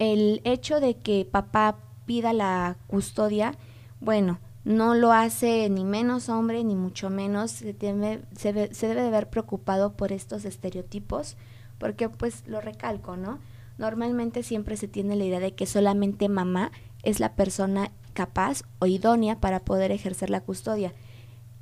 el 0.00 0.40
hecho 0.42 0.80
de 0.80 0.96
que 0.96 1.24
papá 1.24 1.78
pida 2.04 2.32
la 2.32 2.78
custodia, 2.88 3.54
bueno, 4.00 4.40
no 4.66 4.96
lo 4.96 5.12
hace 5.12 5.70
ni 5.70 5.84
menos 5.84 6.28
hombre 6.28 6.64
ni 6.64 6.74
mucho 6.74 7.08
menos, 7.08 7.52
se, 7.52 7.76
se, 8.36 8.74
se 8.74 8.88
debe 8.88 9.02
de 9.02 9.10
ver 9.10 9.30
preocupado 9.30 9.92
por 9.92 10.10
estos 10.10 10.44
estereotipos 10.44 11.36
porque 11.78 12.08
pues 12.08 12.42
lo 12.48 12.60
recalco, 12.60 13.16
¿no? 13.16 13.38
Normalmente 13.78 14.42
siempre 14.42 14.76
se 14.76 14.88
tiene 14.88 15.14
la 15.14 15.24
idea 15.24 15.38
de 15.38 15.54
que 15.54 15.66
solamente 15.66 16.28
mamá 16.28 16.72
es 17.04 17.20
la 17.20 17.36
persona 17.36 17.92
capaz 18.12 18.62
o 18.80 18.86
idónea 18.86 19.38
para 19.38 19.60
poder 19.60 19.92
ejercer 19.92 20.30
la 20.30 20.40
custodia. 20.40 20.92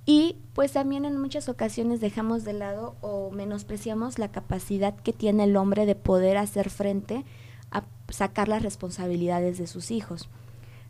Y 0.07 0.39
pues 0.55 0.73
también 0.73 1.05
en 1.05 1.21
muchas 1.21 1.51
ocasiones 1.51 2.01
dejamos 2.01 2.43
de 2.45 2.55
lado 2.55 2.97
o 3.03 3.31
menospreciamos 3.33 4.19
la 4.19 4.31
capacidad 4.31 4.97
que 4.97 5.13
tiene 5.13 5.45
el 5.45 5.57
hombre 5.59 5.85
de 5.85 5.95
poder 5.95 6.39
hacer 6.39 6.71
frente 6.71 7.23
a 7.71 7.83
sacar 8.09 8.49
las 8.49 8.63
responsabilidades 8.63 9.59
de 9.59 9.67
sus 9.67 9.91
hijos. 9.91 10.31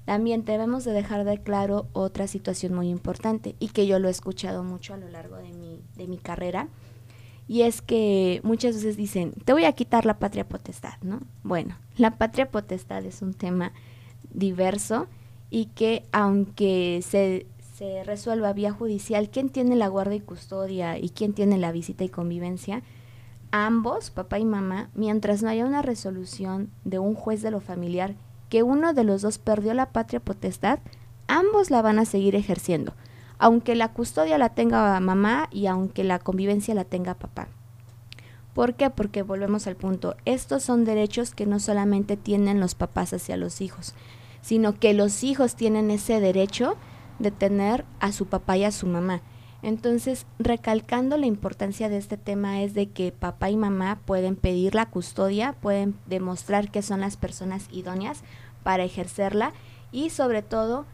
También 0.04 0.44
debemos 0.44 0.84
de 0.84 0.92
dejar 0.92 1.24
de 1.24 1.38
claro 1.42 1.86
otra 1.92 2.26
situación 2.26 2.74
muy 2.74 2.88
importante 2.88 3.54
y 3.58 3.68
que 3.68 3.86
yo 3.86 3.98
lo 3.98 4.08
he 4.08 4.10
escuchado 4.10 4.62
mucho 4.62 4.94
a 4.94 4.98
lo 4.98 5.08
largo 5.08 5.36
de 5.36 5.52
mi, 5.52 5.80
de 5.96 6.06
mi 6.06 6.18
carrera 6.18 6.68
y 7.46 7.62
es 7.62 7.82
que 7.82 8.40
muchas 8.42 8.76
veces 8.76 8.96
dicen, 8.96 9.32
te 9.44 9.52
voy 9.52 9.64
a 9.64 9.72
quitar 9.72 10.06
la 10.06 10.18
patria 10.18 10.48
potestad, 10.48 10.94
¿no? 11.02 11.20
Bueno, 11.42 11.76
la 11.96 12.16
patria 12.16 12.50
potestad 12.50 13.04
es 13.04 13.22
un 13.22 13.34
tema 13.34 13.72
diverso 14.32 15.06
y 15.50 15.66
que 15.66 16.04
aunque 16.10 17.00
se, 17.06 17.46
se 17.76 18.02
resuelva 18.04 18.52
vía 18.54 18.72
judicial 18.72 19.28
quién 19.30 19.50
tiene 19.50 19.76
la 19.76 19.88
guardia 19.88 20.16
y 20.16 20.20
custodia 20.20 20.98
y 20.98 21.10
quién 21.10 21.34
tiene 21.34 21.58
la 21.58 21.72
visita 21.72 22.02
y 22.04 22.08
convivencia, 22.08 22.82
ambos, 23.50 24.10
papá 24.10 24.38
y 24.38 24.44
mamá, 24.44 24.90
mientras 24.94 25.42
no 25.42 25.50
haya 25.50 25.66
una 25.66 25.82
resolución 25.82 26.70
de 26.84 26.98
un 26.98 27.14
juez 27.14 27.42
de 27.42 27.50
lo 27.50 27.60
familiar 27.60 28.14
que 28.48 28.62
uno 28.62 28.92
de 28.92 29.04
los 29.04 29.22
dos 29.22 29.38
perdió 29.38 29.74
la 29.74 29.90
patria 29.90 30.20
potestad, 30.20 30.78
ambos 31.26 31.70
la 31.70 31.82
van 31.82 31.98
a 31.98 32.04
seguir 32.04 32.36
ejerciendo 32.36 32.94
aunque 33.38 33.74
la 33.74 33.92
custodia 33.92 34.38
la 34.38 34.50
tenga 34.50 34.98
mamá 35.00 35.48
y 35.50 35.66
aunque 35.66 36.04
la 36.04 36.18
convivencia 36.18 36.74
la 36.74 36.84
tenga 36.84 37.14
papá. 37.14 37.48
¿Por 38.54 38.74
qué? 38.74 38.90
Porque 38.90 39.22
volvemos 39.22 39.66
al 39.66 39.76
punto, 39.76 40.16
estos 40.24 40.62
son 40.62 40.84
derechos 40.84 41.34
que 41.34 41.44
no 41.44 41.58
solamente 41.58 42.16
tienen 42.16 42.60
los 42.60 42.74
papás 42.74 43.12
hacia 43.12 43.36
los 43.36 43.60
hijos, 43.60 43.94
sino 44.40 44.78
que 44.78 44.94
los 44.94 45.24
hijos 45.24 45.56
tienen 45.56 45.90
ese 45.90 46.20
derecho 46.20 46.76
de 47.18 47.32
tener 47.32 47.84
a 48.00 48.12
su 48.12 48.26
papá 48.26 48.56
y 48.56 48.64
a 48.64 48.72
su 48.72 48.86
mamá. 48.86 49.22
Entonces, 49.64 50.26
recalcando 50.38 51.16
la 51.16 51.24
importancia 51.24 51.88
de 51.88 51.96
este 51.96 52.18
tema 52.18 52.60
es 52.60 52.74
de 52.74 52.90
que 52.90 53.12
papá 53.12 53.48
y 53.48 53.56
mamá 53.56 53.98
pueden 54.04 54.36
pedir 54.36 54.74
la 54.74 54.90
custodia, 54.90 55.54
pueden 55.62 55.96
demostrar 56.04 56.70
que 56.70 56.82
son 56.82 57.00
las 57.00 57.16
personas 57.16 57.66
idóneas 57.72 58.24
para 58.62 58.84
ejercerla 58.84 59.54
y 59.90 60.10
sobre 60.10 60.42
todo 60.42 60.84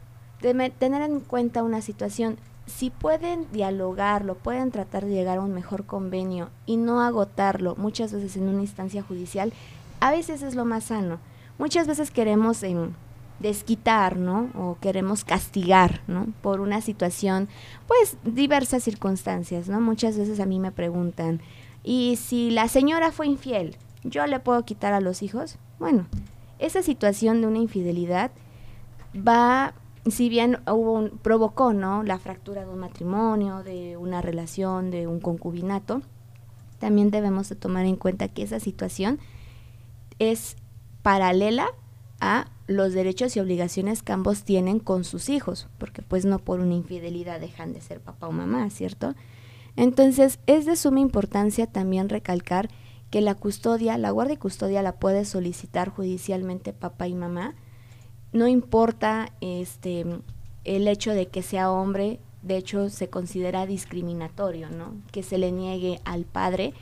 tener 0.41 1.03
en 1.03 1.19
cuenta 1.19 1.65
una 1.65 1.83
situación. 1.83 2.39
Si 2.67 2.91
pueden 2.91 3.51
dialogarlo, 3.51 4.37
pueden 4.37 4.71
tratar 4.71 5.05
de 5.05 5.15
llegar 5.15 5.39
a 5.39 5.43
un 5.43 5.53
mejor 5.53 5.85
convenio 5.85 6.51
y 6.65 6.77
no 6.77 7.01
agotarlo 7.01 7.75
muchas 7.75 8.13
veces 8.13 8.37
en 8.37 8.47
una 8.47 8.61
instancia 8.61 9.03
judicial, 9.03 9.53
a 9.99 10.13
veces 10.13 10.43
es 10.43 10.55
lo 10.55 10.65
más 10.65 10.85
sano. 10.85 11.19
Muchas 11.59 11.89
veces 11.89 12.13
queremos 12.13 12.63
en 12.63 12.95
desquitar, 13.41 14.17
¿no? 14.17 14.51
O 14.55 14.77
queremos 14.81 15.25
castigar, 15.25 16.03
¿no? 16.07 16.27
Por 16.43 16.61
una 16.61 16.81
situación, 16.81 17.49
pues 17.89 18.17
diversas 18.23 18.83
circunstancias, 18.85 19.69
¿no? 19.69 19.81
Muchas 19.81 20.17
veces 20.17 20.39
a 20.41 20.47
mí 20.47 20.61
me 20.61 20.73
preguntan, 20.73 21.41
¿y 21.83 22.17
si 22.17 22.51
la 22.51 22.69
señora 22.69 23.11
fue 23.11 23.27
infiel, 23.27 23.77
yo 24.05 24.27
le 24.27 24.41
puedo 24.41 24.65
quitar 24.65 24.93
a 24.93 25.01
los 25.01 25.23
hijos? 25.23 25.57
Bueno, 25.79 26.07
esa 26.59 26.83
situación 26.83 27.41
de 27.41 27.47
una 27.47 27.59
infidelidad 27.59 28.31
va, 29.17 29.75
si 30.07 30.29
bien 30.29 30.59
hubo 30.71 31.09
provocó, 31.23 31.73
¿no? 31.73 32.03
La 32.03 32.19
fractura 32.19 32.65
de 32.65 32.71
un 32.71 32.79
matrimonio, 32.79 33.63
de 33.63 33.97
una 33.97 34.21
relación, 34.21 34.91
de 34.91 35.07
un 35.07 35.21
concubinato, 35.21 36.03
también 36.79 37.11
debemos 37.11 37.49
de 37.49 37.57
tomar 37.57 37.87
en 37.87 37.97
cuenta 37.97 38.29
que 38.29 38.43
esa 38.43 38.61
situación 38.61 39.19
es 40.19 40.57
paralela 41.03 41.69
a 42.21 42.47
los 42.71 42.93
derechos 42.93 43.37
y 43.37 43.41
obligaciones 43.41 44.05
que 44.05 44.13
ambos 44.13 44.45
tienen 44.45 44.79
con 44.79 45.03
sus 45.03 45.29
hijos, 45.29 45.67
porque 45.77 46.03
pues 46.03 46.25
no 46.25 46.39
por 46.39 46.61
una 46.61 46.75
infidelidad 46.75 47.41
dejan 47.41 47.73
de 47.73 47.81
ser 47.81 47.99
papá 47.99 48.29
o 48.29 48.33
mamá, 48.33 48.71
¿cierto? 48.71 49.17
Entonces 49.75 50.39
es 50.47 50.67
de 50.67 50.77
suma 50.77 51.01
importancia 51.01 51.67
también 51.67 52.09
recalcar 52.09 52.71
que 53.11 53.23
la 53.23 53.35
custodia, 53.35 53.99
la 53.99 54.13
guardia 54.13 54.35
y 54.35 54.37
custodia 54.37 54.83
la 54.83 55.01
puede 55.01 55.25
solicitar 55.25 55.89
judicialmente 55.89 56.73
papá 56.73 57.09
y 57.09 57.15
mamá, 57.15 57.57
no 58.33 58.47
importa 58.47 59.33
este 59.41 60.07
el 60.63 60.87
hecho 60.87 61.11
de 61.11 61.27
que 61.27 61.43
sea 61.43 61.73
hombre, 61.73 62.21
de 62.43 62.57
hecho 62.57 62.89
se 62.89 63.11
considera 63.11 63.67
discriminatorio, 63.67 64.71
¿no? 64.71 64.95
Que 65.11 65.25
se 65.25 65.39
le 65.39 65.51
niegue 65.51 66.01
al 66.05 66.25
padre 66.25 66.73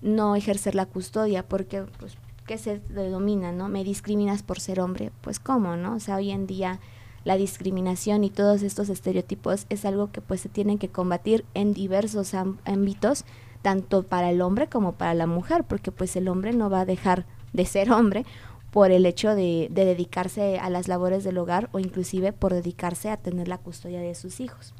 no 0.00 0.34
ejercer 0.34 0.74
la 0.74 0.86
custodia, 0.86 1.46
porque 1.46 1.82
pues 1.98 2.16
que 2.46 2.58
se 2.58 2.80
denomina, 2.88 3.52
¿no? 3.52 3.68
Me 3.68 3.84
discriminas 3.84 4.42
por 4.42 4.60
ser 4.60 4.80
hombre, 4.80 5.12
pues 5.20 5.38
cómo, 5.40 5.76
¿no? 5.76 5.96
O 5.96 6.00
sea, 6.00 6.16
hoy 6.16 6.30
en 6.30 6.46
día 6.46 6.80
la 7.24 7.36
discriminación 7.36 8.22
y 8.22 8.30
todos 8.30 8.62
estos 8.62 8.88
estereotipos 8.88 9.66
es 9.68 9.84
algo 9.84 10.12
que 10.12 10.20
pues 10.20 10.40
se 10.40 10.48
tienen 10.48 10.78
que 10.78 10.88
combatir 10.88 11.44
en 11.54 11.74
diversos 11.74 12.34
ámbitos, 12.34 13.24
tanto 13.62 14.04
para 14.04 14.30
el 14.30 14.40
hombre 14.40 14.68
como 14.68 14.92
para 14.92 15.12
la 15.14 15.26
mujer, 15.26 15.64
porque 15.64 15.90
pues 15.90 16.14
el 16.14 16.28
hombre 16.28 16.52
no 16.52 16.70
va 16.70 16.82
a 16.82 16.86
dejar 16.86 17.26
de 17.52 17.66
ser 17.66 17.90
hombre 17.90 18.24
por 18.70 18.92
el 18.92 19.06
hecho 19.06 19.34
de, 19.34 19.68
de 19.72 19.84
dedicarse 19.84 20.58
a 20.58 20.70
las 20.70 20.86
labores 20.86 21.24
del 21.24 21.38
hogar 21.38 21.68
o 21.72 21.80
inclusive 21.80 22.32
por 22.32 22.54
dedicarse 22.54 23.10
a 23.10 23.16
tener 23.16 23.48
la 23.48 23.58
custodia 23.58 24.00
de 24.00 24.14
sus 24.14 24.38
hijos. 24.38 24.72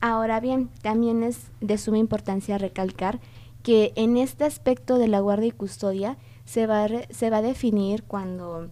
Ahora 0.00 0.38
bien, 0.38 0.70
también 0.82 1.24
es 1.24 1.50
de 1.60 1.76
suma 1.76 1.98
importancia 1.98 2.56
recalcar 2.56 3.18
que 3.64 3.92
en 3.96 4.16
este 4.16 4.44
aspecto 4.44 4.98
de 4.98 5.08
la 5.08 5.18
guardia 5.20 5.48
y 5.48 5.52
custodia 5.52 6.16
se 6.48 6.66
va, 6.66 6.84
a 6.84 6.88
se 7.10 7.28
va 7.28 7.36
a 7.36 7.42
definir 7.42 8.04
cuando 8.04 8.70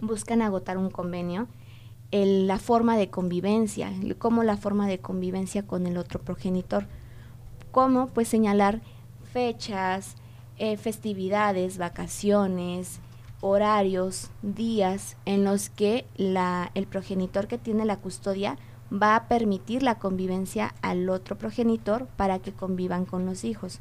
buscan 0.00 0.42
agotar 0.42 0.78
un 0.78 0.90
convenio 0.90 1.48
la 2.12 2.58
forma 2.58 2.96
de 2.96 3.10
convivencia, 3.10 3.92
cómo 4.18 4.44
la 4.44 4.56
forma 4.56 4.86
de 4.86 5.00
convivencia 5.00 5.66
con 5.66 5.88
el 5.88 5.96
otro 5.96 6.20
progenitor, 6.20 6.86
cómo 7.72 8.06
pues 8.06 8.28
señalar 8.28 8.80
fechas, 9.32 10.14
eh, 10.58 10.76
festividades, 10.76 11.78
vacaciones, 11.78 13.00
horarios, 13.40 14.30
días 14.42 15.16
en 15.24 15.44
los 15.44 15.68
que 15.68 16.06
la, 16.16 16.70
el 16.74 16.86
progenitor 16.86 17.48
que 17.48 17.58
tiene 17.58 17.84
la 17.84 17.96
custodia 17.96 18.56
va 18.92 19.16
a 19.16 19.26
permitir 19.26 19.82
la 19.82 19.96
convivencia 19.96 20.74
al 20.80 21.08
otro 21.08 21.36
progenitor 21.36 22.06
para 22.16 22.38
que 22.38 22.52
convivan 22.52 23.04
con 23.04 23.26
los 23.26 23.44
hijos. 23.44 23.80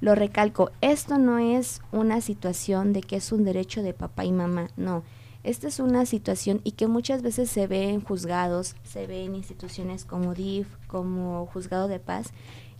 Lo 0.00 0.14
recalco, 0.14 0.70
esto 0.80 1.18
no 1.18 1.38
es 1.38 1.82
una 1.92 2.20
situación 2.20 2.92
de 2.92 3.02
que 3.02 3.16
es 3.16 3.32
un 3.32 3.44
derecho 3.44 3.82
de 3.82 3.92
papá 3.92 4.24
y 4.24 4.32
mamá, 4.32 4.68
no. 4.76 5.02
Esta 5.42 5.68
es 5.68 5.78
una 5.80 6.04
situación 6.06 6.60
y 6.64 6.72
que 6.72 6.86
muchas 6.86 7.22
veces 7.22 7.50
se 7.50 7.66
ve 7.66 7.88
en 7.88 8.02
juzgados, 8.02 8.76
se 8.82 9.06
ve 9.06 9.24
en 9.24 9.34
instituciones 9.34 10.04
como 10.04 10.34
DIF, 10.34 10.68
como 10.86 11.46
Juzgado 11.46 11.88
de 11.88 11.98
Paz, 11.98 12.32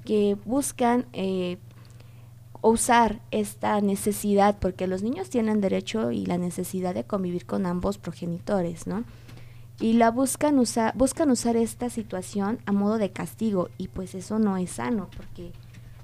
que 0.04 0.36
buscan 0.44 1.06
eh, 1.12 1.58
usar 2.62 3.20
esta 3.30 3.80
necesidad, 3.80 4.58
porque 4.58 4.86
los 4.86 5.02
niños 5.02 5.30
tienen 5.30 5.60
derecho 5.60 6.10
y 6.10 6.26
la 6.26 6.38
necesidad 6.38 6.94
de 6.94 7.04
convivir 7.04 7.46
con 7.46 7.66
ambos 7.66 7.98
progenitores, 7.98 8.86
¿no? 8.86 9.04
Y 9.78 9.94
la 9.94 10.10
buscan 10.10 10.58
usar, 10.58 10.94
buscan 10.96 11.30
usar 11.30 11.56
esta 11.56 11.88
situación 11.88 12.58
a 12.66 12.72
modo 12.72 12.98
de 12.98 13.10
castigo, 13.10 13.70
y 13.78 13.88
pues 13.88 14.14
eso 14.14 14.38
no 14.38 14.58
es 14.58 14.72
sano, 14.72 15.08
porque 15.16 15.52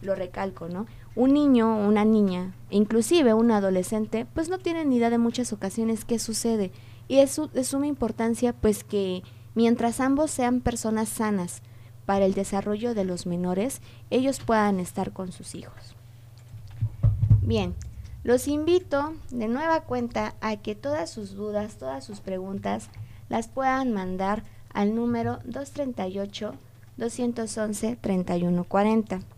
lo 0.01 0.15
recalco, 0.15 0.69
¿no? 0.69 0.87
Un 1.17 1.33
niño 1.33 1.79
o 1.79 1.89
una 1.89 2.05
niña, 2.05 2.55
inclusive 2.71 3.35
un 3.35 3.51
adolescente, 3.51 4.27
pues 4.35 4.49
no 4.51 4.59
tienen 4.59 4.93
idea 4.93 5.11
de 5.11 5.19
muchas 5.19 5.53
ocasiones 5.53 6.05
qué 6.05 6.19
sucede. 6.19 6.71
Y 7.09 7.19
es 7.19 7.41
de 7.53 7.65
suma 7.65 7.87
importancia 7.87 8.53
pues 8.53 8.85
que 8.85 9.23
mientras 9.55 10.01
ambos 10.01 10.31
sean 10.31 10.61
personas 10.61 11.09
sanas 11.09 11.63
para 12.05 12.27
el 12.27 12.35
desarrollo 12.35 12.95
de 12.95 13.05
los 13.05 13.27
menores, 13.27 13.81
ellos 14.11 14.41
puedan 14.41 14.79
estar 14.79 15.13
con 15.13 15.33
sus 15.33 15.55
hijos. 15.55 15.97
Bien, 17.41 17.75
los 18.23 18.47
invito 18.47 19.15
de 19.31 19.49
nueva 19.49 19.83
cuenta 19.83 20.35
a 20.41 20.57
que 20.57 20.75
todas 20.75 21.11
sus 21.11 21.35
dudas, 21.35 21.77
todas 21.79 22.05
sus 22.05 22.21
preguntas, 22.21 22.91
las 23.29 23.49
puedan 23.49 23.93
mandar 23.93 24.45
al 24.73 24.95
número 24.95 25.39
238 25.45 26.55
211 26.99 27.97
3140. 27.97 29.36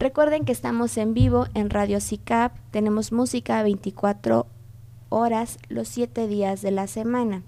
Recuerden 0.00 0.46
que 0.46 0.52
estamos 0.52 0.96
en 0.96 1.12
vivo 1.12 1.46
en 1.52 1.68
Radio 1.68 2.00
CICAP, 2.00 2.56
tenemos 2.70 3.12
música 3.12 3.62
24 3.62 4.46
horas 5.10 5.58
los 5.68 5.88
7 5.88 6.26
días 6.26 6.62
de 6.62 6.70
la 6.70 6.86
semana. 6.86 7.42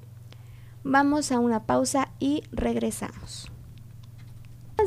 Vamos 0.85 1.33
a 1.33 1.39
una 1.39 1.65
pausa 1.65 2.11
y 2.19 2.43
regresamos. 2.53 3.51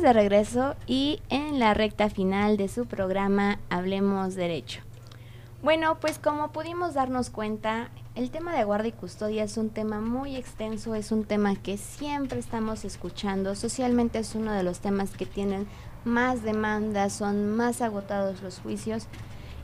De 0.00 0.12
regreso 0.12 0.76
y 0.86 1.18
en 1.28 1.58
la 1.58 1.74
recta 1.74 2.08
final 2.08 2.56
de 2.56 2.68
su 2.68 2.86
programa 2.86 3.58
Hablemos 3.68 4.36
Derecho. 4.36 4.82
Bueno, 5.60 5.98
pues 5.98 6.20
como 6.20 6.52
pudimos 6.52 6.94
darnos 6.94 7.30
cuenta, 7.30 7.90
el 8.14 8.30
tema 8.30 8.54
de 8.54 8.62
guardia 8.62 8.90
y 8.90 8.92
custodia 8.92 9.42
es 9.42 9.56
un 9.56 9.70
tema 9.70 10.00
muy 10.00 10.36
extenso, 10.36 10.94
es 10.94 11.10
un 11.10 11.24
tema 11.24 11.56
que 11.56 11.78
siempre 11.78 12.38
estamos 12.38 12.84
escuchando, 12.84 13.56
socialmente 13.56 14.20
es 14.20 14.36
uno 14.36 14.52
de 14.52 14.62
los 14.62 14.78
temas 14.78 15.10
que 15.10 15.26
tienen 15.26 15.66
más 16.06 16.42
demandas, 16.42 17.12
son 17.12 17.54
más 17.54 17.82
agotados 17.82 18.42
los 18.42 18.60
juicios. 18.60 19.06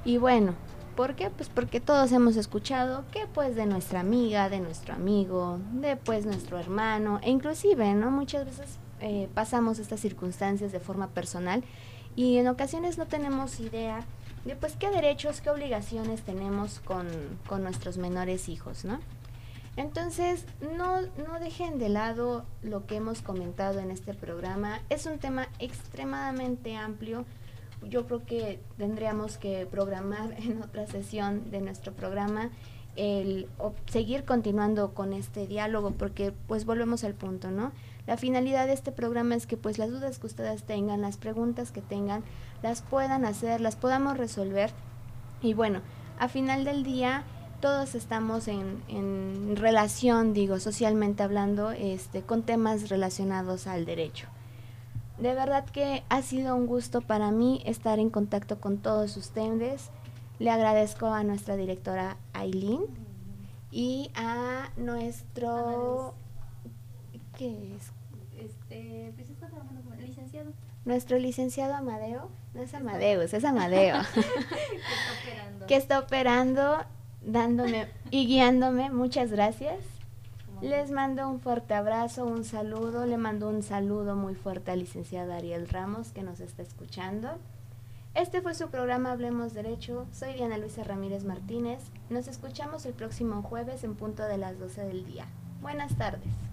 Y 0.04 0.18
bueno, 0.18 0.54
¿por 0.96 1.14
qué? 1.14 1.30
Pues 1.30 1.48
porque 1.48 1.80
todos 1.80 2.12
hemos 2.12 2.36
escuchado 2.36 3.04
que 3.12 3.26
pues 3.32 3.56
de 3.56 3.66
nuestra 3.66 4.00
amiga, 4.00 4.50
de 4.50 4.60
nuestro 4.60 4.94
amigo, 4.94 5.58
de 5.72 5.96
pues 5.96 6.26
nuestro 6.26 6.58
hermano, 6.58 7.20
e 7.22 7.30
inclusive, 7.30 7.94
¿no? 7.94 8.10
Muchas 8.10 8.44
veces 8.44 8.78
eh, 9.00 9.28
pasamos 9.34 9.78
estas 9.78 10.00
circunstancias 10.00 10.72
de 10.72 10.80
forma 10.80 11.08
personal 11.08 11.64
y 12.14 12.36
en 12.36 12.48
ocasiones 12.48 12.98
no 12.98 13.06
tenemos 13.06 13.58
idea 13.60 14.04
de 14.44 14.56
pues 14.56 14.76
qué 14.76 14.90
derechos, 14.90 15.40
qué 15.40 15.50
obligaciones 15.50 16.22
tenemos 16.22 16.80
con, 16.80 17.06
con 17.46 17.62
nuestros 17.62 17.96
menores 17.96 18.48
hijos, 18.48 18.84
¿no? 18.84 18.98
Entonces, 19.76 20.44
no, 20.76 21.00
no 21.00 21.40
dejen 21.40 21.78
de 21.78 21.88
lado 21.88 22.44
lo 22.62 22.86
que 22.86 22.96
hemos 22.96 23.22
comentado 23.22 23.80
en 23.80 23.90
este 23.90 24.12
programa. 24.12 24.80
Es 24.90 25.06
un 25.06 25.18
tema 25.18 25.48
extremadamente 25.58 26.76
amplio. 26.76 27.24
Yo 27.82 28.06
creo 28.06 28.24
que 28.24 28.60
tendríamos 28.76 29.38
que 29.38 29.66
programar 29.66 30.32
en 30.38 30.62
otra 30.62 30.86
sesión 30.86 31.50
de 31.50 31.60
nuestro 31.60 31.92
programa 31.92 32.50
el 32.94 33.48
seguir 33.86 34.24
continuando 34.24 34.92
con 34.92 35.14
este 35.14 35.46
diálogo 35.46 35.92
porque 35.92 36.32
pues 36.46 36.66
volvemos 36.66 37.04
al 37.04 37.14
punto, 37.14 37.50
¿no? 37.50 37.72
La 38.06 38.18
finalidad 38.18 38.66
de 38.66 38.74
este 38.74 38.92
programa 38.92 39.34
es 39.34 39.46
que 39.46 39.56
pues 39.56 39.78
las 39.78 39.88
dudas 39.88 40.18
que 40.18 40.26
ustedes 40.26 40.64
tengan, 40.64 41.00
las 41.00 41.16
preguntas 41.16 41.72
que 41.72 41.80
tengan, 41.80 42.22
las 42.62 42.82
puedan 42.82 43.24
hacer, 43.24 43.62
las 43.62 43.76
podamos 43.76 44.18
resolver 44.18 44.70
y 45.40 45.54
bueno, 45.54 45.80
a 46.18 46.28
final 46.28 46.64
del 46.64 46.84
día 46.84 47.24
todos 47.62 47.94
estamos 47.94 48.48
en, 48.48 49.54
relación, 49.54 50.34
digo, 50.34 50.58
socialmente 50.58 51.22
hablando, 51.22 51.70
este, 51.70 52.22
con 52.22 52.42
temas 52.42 52.90
relacionados 52.90 53.68
al 53.68 53.86
derecho. 53.86 54.26
De 55.18 55.32
verdad 55.32 55.64
que 55.64 56.02
ha 56.08 56.22
sido 56.22 56.56
un 56.56 56.66
gusto 56.66 57.02
para 57.02 57.30
mí 57.30 57.62
estar 57.64 58.00
en 58.00 58.10
contacto 58.10 58.60
con 58.60 58.78
todos 58.78 59.16
ustedes. 59.16 59.90
Le 60.40 60.50
agradezco 60.50 61.06
a 61.06 61.22
nuestra 61.22 61.56
directora 61.56 62.16
Aileen 62.32 62.86
y 63.70 64.10
a 64.16 64.70
nuestro... 64.76 66.14
¿Qué 67.38 67.76
es? 67.76 67.92
Este, 68.44 69.12
pues 69.14 69.30
está 69.30 69.46
trabajando 69.46 69.82
como 69.82 69.94
licenciado. 69.94 70.50
Nuestro 70.84 71.16
licenciado 71.16 71.76
Amadeo, 71.76 72.28
no 72.54 72.62
es 72.62 72.74
Amadeus, 72.74 73.32
es 73.32 73.44
Amadeo, 73.44 73.98
que 75.68 75.76
está 75.76 76.00
operando 76.00 76.84
dándome 77.24 77.88
y 78.10 78.26
guiándome. 78.26 78.90
Muchas 78.90 79.30
gracias. 79.30 79.78
Les 80.60 80.92
mando 80.92 81.28
un 81.28 81.40
fuerte 81.40 81.74
abrazo, 81.74 82.24
un 82.24 82.44
saludo, 82.44 83.04
le 83.04 83.16
mando 83.16 83.48
un 83.48 83.62
saludo 83.64 84.14
muy 84.14 84.36
fuerte 84.36 84.70
al 84.70 84.78
licenciado 84.78 85.32
Ariel 85.32 85.68
Ramos 85.68 86.12
que 86.12 86.22
nos 86.22 86.38
está 86.38 86.62
escuchando. 86.62 87.30
Este 88.14 88.42
fue 88.42 88.54
su 88.54 88.68
programa 88.68 89.10
Hablemos 89.10 89.54
Derecho. 89.54 90.06
Soy 90.12 90.34
Diana 90.34 90.58
Luisa 90.58 90.84
Ramírez 90.84 91.24
Martínez. 91.24 91.80
Nos 92.10 92.28
escuchamos 92.28 92.86
el 92.86 92.92
próximo 92.92 93.42
jueves 93.42 93.82
en 93.84 93.96
punto 93.96 94.22
de 94.22 94.38
las 94.38 94.58
12 94.58 94.84
del 94.84 95.04
día. 95.04 95.26
Buenas 95.62 95.96
tardes. 95.96 96.51